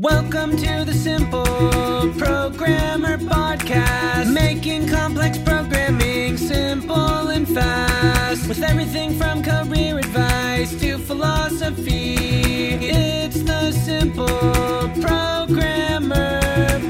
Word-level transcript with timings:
Welcome 0.00 0.56
to 0.56 0.84
the 0.86 0.94
Simple 0.94 1.44
Programmer 1.44 3.18
Podcast, 3.18 4.32
making 4.32 4.88
complex 4.88 5.36
programming 5.36 6.38
simple 6.38 7.28
and 7.28 7.46
fast. 7.46 8.48
With 8.48 8.62
everything 8.62 9.18
from 9.18 9.42
career 9.42 9.98
advice 9.98 10.74
to 10.80 10.96
philosophy, 10.96 12.14
it's 12.80 13.42
the 13.42 13.72
Simple 13.72 14.26
Programmer 15.02 16.40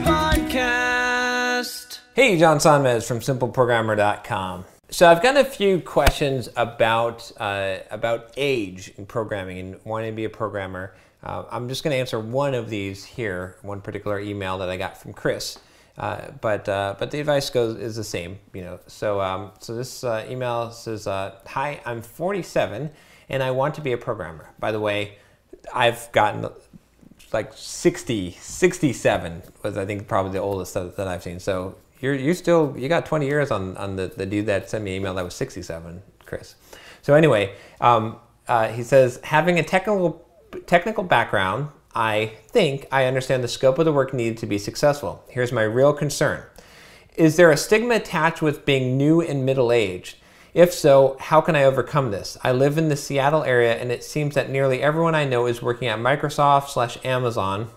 Podcast. 0.04 1.98
Hey, 2.14 2.38
John 2.38 2.58
Sonmez 2.58 3.08
from 3.08 3.18
SimpleProgrammer.com. 3.18 4.66
So 4.90 5.10
I've 5.10 5.20
got 5.20 5.36
a 5.36 5.44
few 5.44 5.80
questions 5.80 6.48
about 6.56 7.32
uh, 7.40 7.78
about 7.90 8.32
age 8.36 8.92
in 8.96 9.06
programming 9.06 9.58
and 9.58 9.80
wanting 9.84 10.12
to 10.12 10.16
be 10.16 10.26
a 10.26 10.30
programmer. 10.30 10.94
Uh, 11.22 11.44
I'm 11.50 11.68
just 11.68 11.84
going 11.84 11.92
to 11.92 11.98
answer 11.98 12.18
one 12.18 12.54
of 12.54 12.70
these 12.70 13.04
here, 13.04 13.56
one 13.62 13.80
particular 13.80 14.18
email 14.18 14.58
that 14.58 14.70
I 14.70 14.76
got 14.76 14.96
from 14.96 15.12
Chris. 15.12 15.58
Uh, 15.98 16.30
but 16.40 16.68
uh, 16.68 16.94
but 16.98 17.10
the 17.10 17.20
advice 17.20 17.50
goes 17.50 17.76
is 17.76 17.96
the 17.96 18.04
same, 18.04 18.38
you 18.54 18.62
know. 18.62 18.80
So 18.86 19.20
um, 19.20 19.52
so 19.58 19.74
this 19.74 20.02
uh, 20.02 20.24
email 20.30 20.70
says, 20.70 21.06
uh, 21.06 21.34
"Hi, 21.48 21.80
I'm 21.84 22.00
47 22.00 22.90
and 23.28 23.42
I 23.42 23.50
want 23.50 23.74
to 23.74 23.82
be 23.82 23.92
a 23.92 23.98
programmer." 23.98 24.48
By 24.58 24.72
the 24.72 24.80
way, 24.80 25.18
I've 25.74 26.10
gotten 26.12 26.48
like 27.32 27.52
60, 27.54 28.32
67 28.32 29.42
was 29.62 29.76
I 29.76 29.84
think 29.84 30.08
probably 30.08 30.32
the 30.32 30.38
oldest 30.38 30.74
that, 30.74 30.96
that 30.96 31.06
I've 31.06 31.22
seen. 31.22 31.38
So 31.38 31.76
you're 32.00 32.14
you 32.14 32.34
still 32.34 32.74
you 32.78 32.88
got 32.88 33.04
20 33.04 33.26
years 33.26 33.50
on 33.50 33.76
on 33.76 33.96
the, 33.96 34.06
the 34.06 34.26
dude 34.26 34.46
that 34.46 34.70
sent 34.70 34.84
me 34.84 34.92
an 34.92 35.02
email 35.02 35.14
that 35.14 35.24
was 35.24 35.34
67, 35.34 36.02
Chris. 36.24 36.54
So 37.02 37.14
anyway, 37.14 37.54
um, 37.80 38.16
uh, 38.48 38.68
he 38.68 38.82
says 38.82 39.20
having 39.22 39.58
a 39.58 39.62
technical 39.62 40.26
technical 40.66 41.04
background, 41.04 41.68
I 41.94 42.32
think 42.46 42.86
I 42.92 43.06
understand 43.06 43.42
the 43.42 43.48
scope 43.48 43.78
of 43.78 43.84
the 43.84 43.92
work 43.92 44.14
needed 44.14 44.38
to 44.38 44.46
be 44.46 44.58
successful. 44.58 45.24
Here's 45.28 45.52
my 45.52 45.62
real 45.62 45.92
concern. 45.92 46.44
Is 47.16 47.36
there 47.36 47.50
a 47.50 47.56
stigma 47.56 47.96
attached 47.96 48.40
with 48.40 48.64
being 48.64 48.96
new 48.96 49.20
and 49.20 49.44
middle 49.44 49.72
aged? 49.72 50.16
If 50.54 50.72
so, 50.72 51.16
how 51.20 51.40
can 51.40 51.54
I 51.54 51.64
overcome 51.64 52.10
this? 52.10 52.36
I 52.42 52.52
live 52.52 52.78
in 52.78 52.88
the 52.88 52.96
Seattle 52.96 53.44
area 53.44 53.74
and 53.74 53.92
it 53.92 54.02
seems 54.02 54.34
that 54.34 54.50
nearly 54.50 54.82
everyone 54.82 55.14
I 55.14 55.24
know 55.24 55.46
is 55.46 55.62
working 55.62 55.88
at 55.88 55.98
Microsoft 55.98 56.70
slash 56.70 56.98
Amazon 57.04 57.68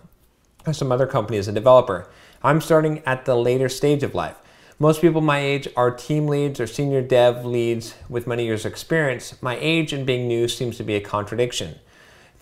or 0.65 0.73
some 0.73 0.91
other 0.91 1.07
company 1.07 1.37
as 1.37 1.47
a 1.47 1.51
developer. 1.51 2.09
I'm 2.43 2.61
starting 2.61 3.03
at 3.05 3.25
the 3.25 3.35
later 3.35 3.69
stage 3.69 4.03
of 4.03 4.15
life. 4.15 4.37
Most 4.79 5.01
people 5.01 5.21
my 5.21 5.39
age 5.39 5.67
are 5.77 5.91
team 5.91 6.27
leads 6.27 6.59
or 6.59 6.67
senior 6.67 7.01
dev 7.01 7.45
leads 7.45 7.95
with 8.09 8.27
many 8.27 8.45
years 8.45 8.65
of 8.65 8.71
experience. 8.71 9.41
My 9.41 9.57
age 9.59 9.93
and 9.93 10.05
being 10.05 10.27
new 10.27 10.47
seems 10.47 10.77
to 10.77 10.83
be 10.83 10.95
a 10.95 11.01
contradiction. 11.01 11.79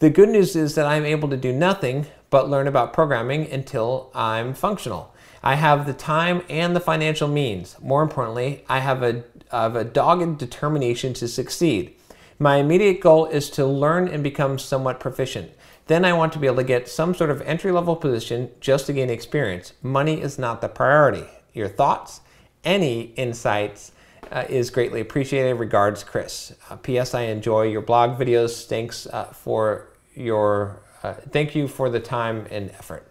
The 0.01 0.09
good 0.09 0.29
news 0.29 0.55
is 0.55 0.73
that 0.73 0.87
I'm 0.87 1.05
able 1.05 1.29
to 1.29 1.37
do 1.37 1.53
nothing 1.53 2.07
but 2.31 2.49
learn 2.49 2.65
about 2.65 2.91
programming 2.91 3.45
until 3.51 4.09
I'm 4.15 4.55
functional. 4.55 5.13
I 5.43 5.53
have 5.53 5.85
the 5.85 5.93
time 5.93 6.41
and 6.49 6.75
the 6.75 6.79
financial 6.79 7.27
means. 7.27 7.75
More 7.79 8.01
importantly, 8.01 8.65
I 8.67 8.79
have 8.79 9.03
a, 9.03 9.23
have 9.51 9.75
a 9.75 9.83
dogged 9.83 10.39
determination 10.39 11.13
to 11.13 11.27
succeed. 11.27 11.93
My 12.39 12.55
immediate 12.55 12.99
goal 12.99 13.27
is 13.27 13.51
to 13.51 13.65
learn 13.67 14.07
and 14.07 14.23
become 14.23 14.57
somewhat 14.57 14.99
proficient. 14.99 15.51
Then 15.85 16.03
I 16.03 16.13
want 16.13 16.33
to 16.33 16.39
be 16.39 16.47
able 16.47 16.57
to 16.57 16.63
get 16.63 16.89
some 16.89 17.13
sort 17.13 17.29
of 17.29 17.43
entry 17.43 17.71
level 17.71 17.95
position 17.95 18.49
just 18.59 18.87
to 18.87 18.93
gain 18.93 19.11
experience. 19.11 19.73
Money 19.83 20.19
is 20.19 20.39
not 20.39 20.61
the 20.61 20.67
priority. 20.67 21.27
Your 21.53 21.67
thoughts? 21.67 22.21
Any 22.63 23.13
insights? 23.17 23.91
Uh, 24.31 24.45
is 24.47 24.69
greatly 24.69 25.01
appreciated. 25.01 25.55
Regards, 25.55 26.05
Chris. 26.05 26.53
Uh, 26.69 26.77
P.S. 26.77 27.13
I 27.13 27.23
enjoy 27.23 27.63
your 27.63 27.81
blog 27.81 28.17
videos. 28.17 28.65
Thanks 28.65 29.05
uh, 29.07 29.25
for 29.25 29.90
your 30.13 30.81
uh, 31.03 31.13
thank 31.13 31.55
you 31.55 31.67
for 31.67 31.89
the 31.89 31.99
time 31.99 32.47
and 32.51 32.69
effort. 32.71 33.07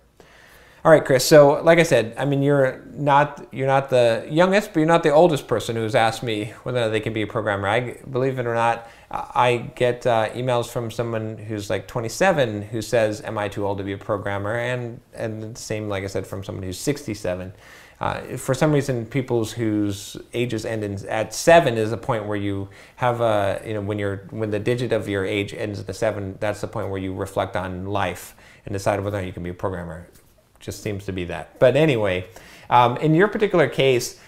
All 0.83 0.91
right, 0.91 1.05
Chris. 1.05 1.27
So, 1.27 1.63
like 1.63 1.79
I 1.79 1.83
said, 1.83 2.15
I 2.17 2.25
mean, 2.25 2.41
you're 2.41 2.83
not 2.95 3.47
you're 3.53 3.67
not 3.67 3.91
the 3.91 4.27
youngest, 4.31 4.73
but 4.73 4.81
you're 4.81 4.87
not 4.87 5.03
the 5.03 5.11
oldest 5.11 5.47
person 5.47 5.77
who's 5.77 5.95
asked 5.95 6.23
me 6.23 6.55
whether 6.63 6.89
they 6.89 7.01
can 7.01 7.13
be 7.13 7.21
a 7.21 7.27
programmer. 7.27 7.69
I 7.69 7.99
believe 8.11 8.39
it 8.39 8.47
or 8.47 8.55
not, 8.55 8.89
I 9.11 9.71
get 9.75 10.07
uh, 10.07 10.31
emails 10.31 10.71
from 10.71 10.91
someone 10.91 11.37
who's 11.37 11.69
like 11.69 11.87
27 11.87 12.63
who 12.63 12.81
says, 12.81 13.21
"Am 13.21 13.37
I 13.37 13.49
too 13.49 13.67
old 13.67 13.77
to 13.77 13.85
be 13.85 13.93
a 13.93 13.99
programmer?" 13.99 14.55
And 14.55 15.01
and 15.13 15.55
the 15.55 15.61
same, 15.61 15.91
like 15.91 16.03
I 16.03 16.07
said, 16.07 16.27
from 16.27 16.43
someone 16.43 16.63
who's 16.63 16.79
67. 16.79 17.53
Uh, 18.01 18.37
for 18.39 18.55
some 18.55 18.73
reason, 18.73 19.05
people's 19.05 19.53
whose 19.53 20.17
ages 20.33 20.65
end 20.65 20.83
in, 20.83 21.07
at 21.07 21.35
seven 21.35 21.77
is 21.77 21.93
a 21.93 21.99
point 21.99 22.25
where 22.25 22.37
you 22.37 22.67
have 22.97 23.21
a 23.21 23.61
you 23.65 23.75
know 23.75 23.83
when 23.83 23.99
you're 23.99 24.25
when 24.31 24.51
the 24.51 24.59
digit 24.59 24.91
of 24.91 25.07
your 25.07 25.25
age 25.27 25.53
ends 25.53 25.79
at 25.79 25.87
the 25.87 25.93
seven, 25.93 26.35
that's 26.41 26.63
the 26.63 26.67
point 26.67 26.89
where 26.89 26.99
you 26.99 27.13
reflect 27.13 27.57
on 27.57 27.87
life 27.87 28.35
and 28.65 28.73
decide 28.73 29.01
whether 29.01 29.19
or 29.19 29.21
not 29.21 29.27
you 29.27 29.35
can 29.35 29.43
be 29.43 29.51
a 29.51 29.55
programmer. 29.55 30.09
Just 30.61 30.83
seems 30.83 31.05
to 31.07 31.13
be 31.13 31.25
that. 31.25 31.59
But 31.59 31.77
anyway, 31.77 32.27
um, 32.71 32.97
in 32.99 33.15
your 33.15 33.29
particular 33.29 33.69
case, 33.69 34.19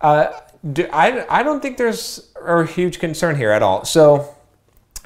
uh, 0.00 0.32
do, 0.72 0.88
I 0.90 1.26
I 1.28 1.42
don't 1.42 1.60
think 1.60 1.76
there's 1.76 2.32
a 2.42 2.64
huge 2.64 2.98
concern 2.98 3.36
here 3.36 3.50
at 3.50 3.62
all. 3.62 3.84
So. 3.84 4.34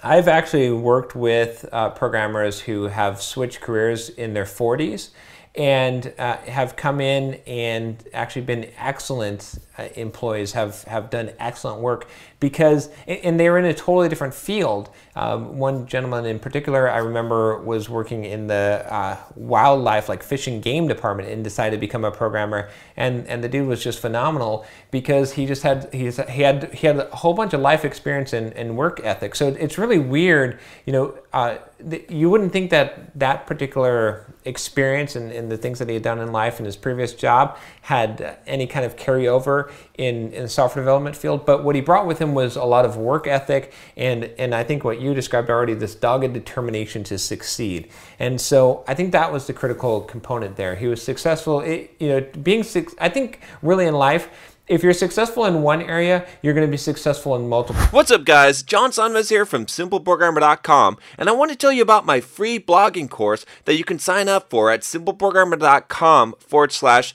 I've 0.04 0.26
actually 0.26 0.72
worked 0.72 1.14
with 1.14 1.64
uh, 1.70 1.90
programmers 1.90 2.58
who 2.58 2.88
have 2.88 3.22
switched 3.22 3.60
careers 3.60 4.08
in 4.08 4.34
their 4.34 4.46
40s 4.46 5.10
and 5.54 6.12
uh, 6.18 6.38
have 6.38 6.76
come 6.76 7.00
in 7.00 7.34
and 7.46 8.02
actually 8.14 8.42
been 8.42 8.70
excellent 8.78 9.58
employees, 9.96 10.52
have, 10.52 10.84
have 10.84 11.10
done 11.10 11.32
excellent 11.38 11.80
work 11.80 12.08
because, 12.40 12.88
and 13.06 13.38
they're 13.38 13.56
in 13.58 13.64
a 13.64 13.72
totally 13.72 14.08
different 14.08 14.34
field. 14.34 14.90
Um, 15.14 15.58
one 15.58 15.86
gentleman 15.86 16.26
in 16.26 16.38
particular, 16.38 16.90
I 16.90 16.98
remember, 16.98 17.58
was 17.58 17.88
working 17.88 18.24
in 18.24 18.48
the 18.48 18.84
uh, 18.88 19.16
wildlife, 19.36 20.08
like 20.08 20.22
fish 20.22 20.46
and 20.46 20.62
game 20.62 20.88
department, 20.88 21.28
and 21.28 21.44
decided 21.44 21.76
to 21.76 21.80
become 21.80 22.04
a 22.04 22.10
programmer. 22.10 22.68
And, 22.96 23.26
and 23.28 23.42
the 23.44 23.48
dude 23.48 23.68
was 23.68 23.82
just 23.82 24.00
phenomenal 24.00 24.66
because 24.90 25.32
he 25.32 25.46
just 25.46 25.62
had 25.62 25.88
he, 25.92 26.10
he 26.10 26.42
had 26.42 26.72
he 26.74 26.86
had 26.86 26.96
a 26.98 27.16
whole 27.16 27.34
bunch 27.34 27.52
of 27.52 27.60
life 27.60 27.84
experience 27.84 28.32
and, 28.32 28.52
and 28.54 28.76
work 28.76 29.00
ethic. 29.04 29.34
So 29.34 29.48
it's 29.48 29.78
really 29.78 29.98
weird, 29.98 30.58
you 30.84 30.92
know. 30.92 31.18
Uh, 31.32 31.58
you 32.08 32.28
wouldn't 32.30 32.52
think 32.52 32.70
that 32.70 33.18
that 33.18 33.46
particular 33.46 34.26
experience 34.44 35.16
and, 35.16 35.32
and, 35.32 35.50
the 35.50 35.56
things 35.56 35.78
that 35.78 35.88
he 35.88 35.94
had 35.94 36.02
done 36.02 36.18
in 36.18 36.32
life 36.32 36.58
in 36.58 36.64
his 36.66 36.76
previous 36.76 37.14
job 37.14 37.56
had 37.82 38.38
any 38.46 38.66
kind 38.66 38.84
of 38.84 38.96
carryover 38.96 39.61
in, 39.98 40.32
in 40.32 40.42
the 40.42 40.48
software 40.48 40.82
development 40.82 41.16
field. 41.16 41.44
But 41.46 41.64
what 41.64 41.74
he 41.74 41.80
brought 41.80 42.06
with 42.06 42.18
him 42.18 42.34
was 42.34 42.56
a 42.56 42.64
lot 42.64 42.84
of 42.84 42.96
work 42.96 43.26
ethic 43.26 43.72
and, 43.96 44.24
and 44.38 44.54
I 44.54 44.64
think 44.64 44.84
what 44.84 45.00
you 45.00 45.14
described 45.14 45.50
already, 45.50 45.74
this 45.74 45.94
dogged 45.94 46.32
determination 46.32 47.04
to 47.04 47.18
succeed. 47.18 47.90
And 48.18 48.40
so 48.40 48.84
I 48.86 48.94
think 48.94 49.12
that 49.12 49.32
was 49.32 49.46
the 49.46 49.52
critical 49.52 50.00
component 50.00 50.56
there. 50.56 50.76
He 50.76 50.86
was 50.86 51.02
successful, 51.02 51.60
it, 51.60 51.94
you 51.98 52.08
know, 52.08 52.20
being, 52.42 52.64
I 53.00 53.08
think 53.08 53.40
really 53.62 53.86
in 53.86 53.94
life, 53.94 54.28
if 54.68 54.82
you're 54.82 54.92
successful 54.92 55.44
in 55.44 55.62
one 55.62 55.82
area, 55.82 56.26
you're 56.40 56.54
going 56.54 56.66
to 56.66 56.70
be 56.70 56.76
successful 56.76 57.34
in 57.36 57.48
multiple. 57.48 57.82
What's 57.86 58.10
up, 58.10 58.24
guys? 58.24 58.62
John 58.62 58.90
Sonmez 58.90 59.28
here 59.28 59.44
from 59.44 59.66
SimpleProgrammer.com, 59.66 60.98
and 61.18 61.28
I 61.28 61.32
want 61.32 61.50
to 61.50 61.56
tell 61.56 61.72
you 61.72 61.82
about 61.82 62.06
my 62.06 62.20
free 62.20 62.58
blogging 62.58 63.10
course 63.10 63.44
that 63.64 63.76
you 63.76 63.84
can 63.84 63.98
sign 63.98 64.28
up 64.28 64.50
for 64.50 64.70
at 64.70 64.80
SimpleProgrammer.com 64.80 66.36
forward 66.38 66.72
slash 66.72 67.14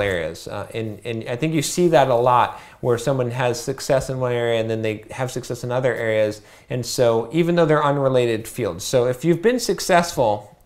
areas. 0.00 0.48
Uh, 0.48 0.68
and, 0.74 1.00
and 1.04 1.28
I 1.28 1.36
think 1.36 1.54
you 1.54 1.62
see 1.62 1.88
that 1.88 2.08
a 2.08 2.14
lot 2.14 2.60
where 2.80 2.98
someone 2.98 3.30
has 3.30 3.62
success 3.62 4.10
in 4.10 4.20
one 4.20 4.32
area 4.32 4.60
and 4.60 4.70
then 4.70 4.82
they 4.82 5.04
have 5.10 5.30
success 5.30 5.64
in 5.64 5.72
other 5.72 5.94
areas. 5.94 6.42
And 6.70 6.84
so 6.84 7.28
even 7.32 7.54
though 7.54 7.66
they're 7.66 7.84
unrelated 7.84 8.46
fields. 8.46 8.84
So 8.84 9.06
if 9.06 9.24
you've 9.24 9.42
been 9.42 9.60
successful 9.60 10.56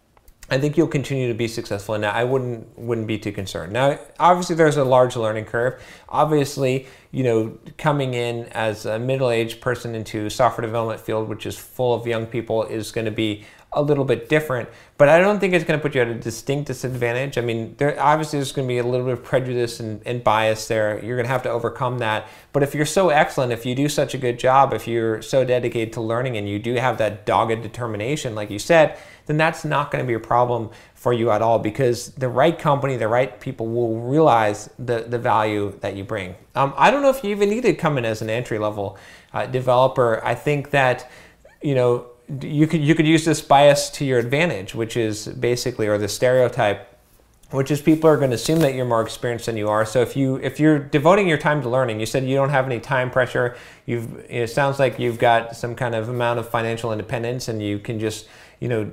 I 0.52 0.58
think 0.58 0.76
you'll 0.76 0.88
continue 0.88 1.28
to 1.28 1.34
be 1.34 1.46
successful 1.46 1.94
in 1.94 2.00
that. 2.00 2.16
I 2.16 2.24
wouldn't 2.24 2.76
wouldn't 2.76 3.06
be 3.06 3.18
too 3.18 3.30
concerned. 3.30 3.72
Now, 3.72 4.00
obviously, 4.18 4.56
there's 4.56 4.76
a 4.76 4.84
large 4.84 5.14
learning 5.14 5.44
curve. 5.44 5.80
Obviously, 6.08 6.88
you 7.12 7.22
know, 7.22 7.58
coming 7.78 8.14
in 8.14 8.46
as 8.46 8.84
a 8.84 8.98
middle-aged 8.98 9.60
person 9.60 9.94
into 9.94 10.28
software 10.28 10.66
development 10.66 11.00
field, 11.00 11.28
which 11.28 11.46
is 11.46 11.56
full 11.56 11.94
of 11.94 12.04
young 12.04 12.26
people, 12.26 12.64
is 12.64 12.90
going 12.90 13.04
to 13.04 13.12
be 13.12 13.44
a 13.72 13.80
little 13.80 14.04
bit 14.04 14.28
different, 14.28 14.68
but 14.98 15.08
I 15.08 15.20
don't 15.20 15.38
think 15.38 15.54
it's 15.54 15.64
going 15.64 15.78
to 15.78 15.82
put 15.82 15.94
you 15.94 16.00
at 16.00 16.08
a 16.08 16.14
distinct 16.14 16.66
disadvantage. 16.66 17.38
I 17.38 17.40
mean, 17.40 17.76
there 17.78 18.00
obviously 18.00 18.40
there's 18.40 18.50
going 18.50 18.66
to 18.66 18.72
be 18.72 18.78
a 18.78 18.84
little 18.84 19.06
bit 19.06 19.12
of 19.12 19.22
prejudice 19.22 19.78
and, 19.78 20.02
and 20.04 20.24
bias 20.24 20.66
there. 20.66 21.02
You're 21.04 21.16
going 21.16 21.26
to 21.26 21.32
have 21.32 21.44
to 21.44 21.50
overcome 21.50 22.00
that. 22.00 22.28
But 22.52 22.64
if 22.64 22.74
you're 22.74 22.84
so 22.84 23.10
excellent, 23.10 23.52
if 23.52 23.64
you 23.64 23.76
do 23.76 23.88
such 23.88 24.12
a 24.12 24.18
good 24.18 24.40
job, 24.40 24.72
if 24.72 24.88
you're 24.88 25.22
so 25.22 25.44
dedicated 25.44 25.92
to 25.94 26.00
learning 26.00 26.36
and 26.36 26.48
you 26.48 26.58
do 26.58 26.74
have 26.74 26.98
that 26.98 27.26
dogged 27.26 27.62
determination, 27.62 28.34
like 28.34 28.50
you 28.50 28.58
said, 28.58 28.98
then 29.26 29.36
that's 29.36 29.64
not 29.64 29.92
going 29.92 30.04
to 30.04 30.08
be 30.08 30.14
a 30.14 30.20
problem 30.20 30.70
for 30.96 31.12
you 31.12 31.30
at 31.30 31.40
all 31.40 31.60
because 31.60 32.08
the 32.10 32.28
right 32.28 32.58
company, 32.58 32.96
the 32.96 33.06
right 33.06 33.40
people 33.40 33.68
will 33.68 34.00
realize 34.00 34.68
the, 34.80 35.04
the 35.08 35.18
value 35.18 35.78
that 35.80 35.94
you 35.94 36.02
bring. 36.02 36.34
Um, 36.56 36.74
I 36.76 36.90
don't 36.90 37.02
know 37.02 37.10
if 37.10 37.22
you 37.22 37.30
even 37.30 37.48
need 37.48 37.62
to 37.62 37.72
come 37.74 37.98
in 37.98 38.04
as 38.04 38.20
an 38.20 38.28
entry 38.28 38.58
level 38.58 38.98
uh, 39.32 39.46
developer. 39.46 40.20
I 40.24 40.34
think 40.34 40.70
that, 40.70 41.08
you 41.62 41.76
know, 41.76 42.06
you 42.42 42.66
could 42.66 42.80
you 42.80 42.94
could 42.94 43.06
use 43.06 43.24
this 43.24 43.40
bias 43.40 43.90
to 43.90 44.04
your 44.04 44.18
advantage, 44.18 44.74
which 44.74 44.96
is 44.96 45.26
basically 45.26 45.86
or 45.86 45.98
the 45.98 46.08
stereotype, 46.08 46.98
which 47.50 47.70
is 47.70 47.80
people 47.80 48.08
are 48.08 48.16
going 48.16 48.30
to 48.30 48.36
assume 48.36 48.60
that 48.60 48.74
you're 48.74 48.84
more 48.84 49.02
experienced 49.02 49.46
than 49.46 49.56
you 49.56 49.68
are. 49.68 49.84
So 49.84 50.00
if 50.00 50.16
you 50.16 50.36
if 50.36 50.60
you're 50.60 50.78
devoting 50.78 51.28
your 51.28 51.38
time 51.38 51.62
to 51.62 51.68
learning, 51.68 51.98
you 52.00 52.06
said 52.06 52.24
you 52.24 52.36
don't 52.36 52.50
have 52.50 52.66
any 52.66 52.80
time 52.80 53.10
pressure. 53.10 53.56
You've 53.86 54.24
it 54.28 54.50
sounds 54.50 54.78
like 54.78 54.98
you've 54.98 55.18
got 55.18 55.56
some 55.56 55.74
kind 55.74 55.94
of 55.94 56.08
amount 56.08 56.38
of 56.38 56.48
financial 56.48 56.92
independence, 56.92 57.48
and 57.48 57.62
you 57.62 57.78
can 57.78 57.98
just 57.98 58.28
you 58.60 58.68
know 58.68 58.90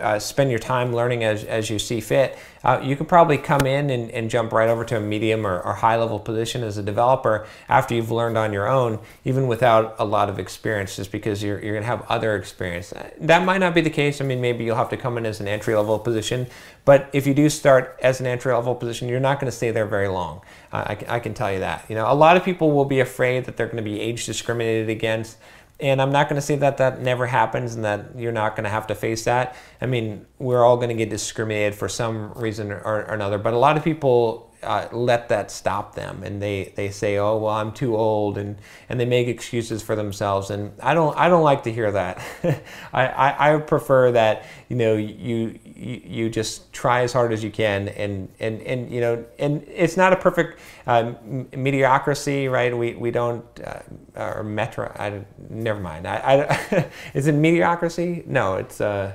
uh, 0.00 0.18
spend 0.18 0.50
your 0.50 0.58
time 0.58 0.94
learning 0.94 1.22
as, 1.22 1.44
as 1.44 1.70
you 1.70 1.78
see 1.78 2.00
fit, 2.00 2.36
uh, 2.64 2.80
you 2.82 2.96
could 2.96 3.06
probably 3.06 3.38
come 3.38 3.66
in 3.66 3.90
and, 3.90 4.10
and 4.10 4.30
jump 4.30 4.50
right 4.52 4.68
over 4.68 4.84
to 4.84 4.96
a 4.96 5.00
medium 5.00 5.46
or, 5.46 5.60
or, 5.60 5.74
high 5.74 5.96
level 5.96 6.18
position 6.18 6.64
as 6.64 6.78
a 6.78 6.82
developer 6.82 7.46
after 7.68 7.94
you've 7.94 8.10
learned 8.10 8.38
on 8.38 8.52
your 8.52 8.66
own, 8.66 8.98
even 9.24 9.46
without 9.46 9.94
a 9.98 10.04
lot 10.04 10.28
of 10.28 10.38
experience, 10.38 10.96
just 10.96 11.12
because 11.12 11.42
you're, 11.42 11.60
you're 11.62 11.74
going 11.74 11.82
to 11.82 11.86
have 11.86 12.02
other 12.08 12.36
experience. 12.36 12.92
That 13.20 13.44
might 13.44 13.58
not 13.58 13.74
be 13.74 13.82
the 13.82 13.90
case. 13.90 14.20
I 14.20 14.24
mean, 14.24 14.40
maybe 14.40 14.64
you'll 14.64 14.76
have 14.76 14.88
to 14.90 14.96
come 14.96 15.18
in 15.18 15.26
as 15.26 15.40
an 15.40 15.46
entry 15.46 15.74
level 15.74 15.98
position, 15.98 16.46
but 16.84 17.08
if 17.12 17.26
you 17.26 17.34
do 17.34 17.48
start 17.48 17.98
as 18.02 18.20
an 18.20 18.26
entry 18.26 18.52
level 18.52 18.74
position, 18.74 19.08
you're 19.08 19.20
not 19.20 19.38
going 19.40 19.50
to 19.50 19.56
stay 19.56 19.70
there 19.70 19.86
very 19.86 20.08
long. 20.08 20.40
Uh, 20.72 20.84
I, 20.88 21.16
I 21.16 21.20
can 21.20 21.34
tell 21.34 21.52
you 21.52 21.60
that. 21.60 21.84
You 21.88 21.94
know, 21.94 22.10
a 22.10 22.14
lot 22.14 22.36
of 22.36 22.44
people 22.44 22.72
will 22.72 22.84
be 22.84 23.00
afraid 23.00 23.44
that 23.44 23.56
they're 23.56 23.66
going 23.66 23.76
to 23.76 23.82
be 23.82 24.00
age 24.00 24.26
discriminated 24.26 24.88
against. 24.88 25.36
And 25.80 26.00
I'm 26.00 26.12
not 26.12 26.28
going 26.28 26.36
to 26.36 26.46
say 26.46 26.56
that 26.56 26.76
that 26.78 27.00
never 27.00 27.26
happens 27.26 27.74
and 27.74 27.84
that 27.84 28.16
you're 28.16 28.32
not 28.32 28.54
going 28.54 28.64
to 28.64 28.70
have 28.70 28.86
to 28.86 28.94
face 28.94 29.24
that. 29.24 29.56
I 29.80 29.86
mean, 29.86 30.24
we're 30.38 30.64
all 30.64 30.76
going 30.76 30.90
to 30.90 30.94
get 30.94 31.10
discriminated 31.10 31.74
for 31.74 31.88
some 31.88 32.32
reason 32.34 32.70
or, 32.70 32.80
or 32.80 33.14
another, 33.14 33.38
but 33.38 33.54
a 33.54 33.58
lot 33.58 33.76
of 33.76 33.82
people 33.82 34.53
uh, 34.64 34.88
let 34.92 35.28
that 35.28 35.50
stop 35.50 35.94
them. 35.94 36.22
And 36.22 36.40
they, 36.40 36.72
they 36.76 36.90
say 36.90 37.18
oh 37.18 37.36
well 37.36 37.54
i'm 37.54 37.72
too 37.72 37.96
old 37.96 38.38
and, 38.38 38.56
and 38.88 38.98
they 38.98 39.04
make 39.04 39.28
excuses 39.28 39.82
for 39.82 39.94
themselves. 39.96 40.50
And 40.50 40.72
i 40.82 40.94
don't 40.94 41.16
i 41.16 41.28
don't 41.28 41.42
like 41.42 41.62
to 41.64 41.72
hear 41.72 41.90
that. 41.92 42.20
I, 42.92 43.06
I, 43.06 43.54
I, 43.54 43.58
prefer 43.58 44.12
that 44.12 44.44
you 44.68 44.76
know 44.76 44.94
you, 44.96 45.58
you 45.64 46.02
you 46.04 46.30
just 46.30 46.72
try 46.72 47.02
as 47.02 47.12
hard 47.12 47.32
as 47.32 47.42
you 47.44 47.50
can. 47.50 47.88
And 47.88 48.28
and, 48.40 48.62
and 48.62 48.90
you 48.90 49.00
know 49.00 49.24
and 49.38 49.62
it's 49.68 49.96
not 49.96 50.12
a 50.12 50.16
perfect 50.16 50.60
uh, 50.86 51.12
mediocrity 51.56 52.48
right? 52.48 52.76
We, 52.76 52.94
we 52.94 53.10
don't 53.10 53.44
uh, 53.60 53.80
or 54.16 54.42
metro 54.42 54.92
I, 54.98 55.24
never 55.50 55.80
mind. 55.80 56.06
I, 56.06 56.46
I 56.70 56.90
is 57.14 57.26
it 57.26 57.32
mediocrity? 57.32 58.22
No 58.26 58.56
it's 58.56 58.80
uh 58.80 59.14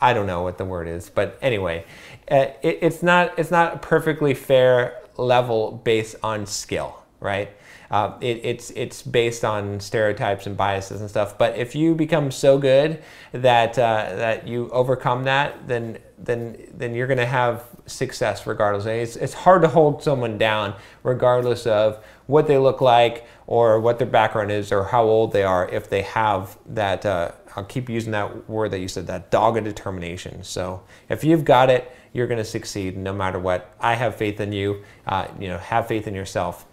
I, 0.00 0.12
don't 0.12 0.26
know 0.26 0.42
what 0.42 0.58
the 0.58 0.64
word 0.64 0.88
is, 0.88 1.10
but 1.10 1.38
anyway, 1.42 1.84
uh, 2.30 2.46
it, 2.62 2.78
it's 2.82 3.02
not 3.02 3.38
it's 3.38 3.50
not 3.50 3.74
a 3.74 3.78
perfectly 3.78 4.34
fair 4.34 5.00
level 5.16 5.80
based 5.84 6.16
on 6.22 6.46
skill, 6.46 7.02
right? 7.20 7.50
Uh, 7.90 8.16
it, 8.20 8.40
it's 8.42 8.70
it's 8.70 9.02
based 9.02 9.44
on 9.44 9.78
stereotypes 9.80 10.46
and 10.46 10.56
biases 10.56 11.00
and 11.00 11.08
stuff. 11.08 11.38
But 11.38 11.56
if 11.56 11.74
you 11.74 11.94
become 11.94 12.30
so 12.30 12.58
good 12.58 13.02
that 13.32 13.78
uh, 13.78 14.14
that 14.16 14.48
you 14.48 14.68
overcome 14.70 15.24
that, 15.24 15.68
then 15.68 15.98
then 16.18 16.56
then 16.74 16.94
you're 16.94 17.06
going 17.06 17.18
to 17.18 17.26
have 17.26 17.64
success 17.86 18.46
regardless. 18.46 18.86
It's 18.86 19.16
it's 19.16 19.34
hard 19.34 19.62
to 19.62 19.68
hold 19.68 20.02
someone 20.02 20.38
down 20.38 20.74
regardless 21.02 21.66
of 21.66 22.04
what 22.26 22.48
they 22.48 22.58
look 22.58 22.80
like 22.80 23.26
or 23.46 23.78
what 23.78 23.98
their 23.98 24.08
background 24.08 24.50
is 24.50 24.72
or 24.72 24.84
how 24.84 25.04
old 25.04 25.32
they 25.32 25.44
are 25.44 25.68
if 25.68 25.88
they 25.88 26.02
have 26.02 26.58
that. 26.66 27.06
I'll 27.56 27.64
keep 27.64 27.88
using 27.88 28.12
that 28.12 28.48
word 28.48 28.70
that 28.72 28.80
you 28.80 28.88
said, 28.88 29.06
that 29.06 29.30
dogged 29.30 29.64
determination. 29.64 30.44
So 30.44 30.82
if 31.08 31.24
you've 31.24 31.44
got 31.44 31.70
it, 31.70 31.90
you're 32.12 32.26
going 32.26 32.38
to 32.38 32.44
succeed 32.44 32.96
no 32.96 33.12
matter 33.12 33.38
what. 33.38 33.74
I 33.80 33.94
have 33.94 34.16
faith 34.16 34.40
in 34.40 34.52
you. 34.52 34.84
Uh, 35.06 35.28
you 35.40 35.48
know, 35.48 35.58
have 35.58 35.88
faith 35.88 36.06
in 36.06 36.14
yourself. 36.14 36.66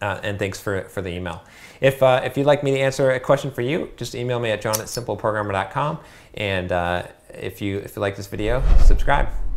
Uh, 0.00 0.18
and 0.24 0.38
thanks 0.38 0.60
for, 0.60 0.82
for 0.88 1.00
the 1.00 1.10
email. 1.10 1.42
If, 1.80 2.02
uh, 2.02 2.22
if 2.24 2.36
you'd 2.36 2.46
like 2.46 2.64
me 2.64 2.72
to 2.72 2.78
answer 2.78 3.12
a 3.12 3.20
question 3.20 3.52
for 3.52 3.62
you, 3.62 3.92
just 3.96 4.16
email 4.16 4.40
me 4.40 4.50
at 4.50 4.60
john 4.60 4.80
at 4.80 4.86
simpleprogrammer.com. 4.86 6.00
And 6.34 6.72
uh, 6.72 7.06
if, 7.30 7.62
you, 7.62 7.78
if 7.78 7.94
you 7.94 8.00
like 8.00 8.16
this 8.16 8.26
video, 8.26 8.62
subscribe. 8.84 9.51